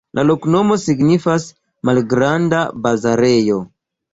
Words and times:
La 0.19 0.23
loknomo 0.27 0.77
signifas: 0.83 1.45
malgranda-bazarejo. 1.91 3.63